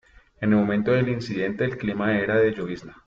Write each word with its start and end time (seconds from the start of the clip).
En 0.39 0.51
el 0.53 0.57
momento 0.57 0.89
del 0.89 1.09
incidente 1.09 1.63
el 1.63 1.77
clima 1.77 2.17
era 2.17 2.35
de 2.37 2.53
llovizna. 2.53 2.97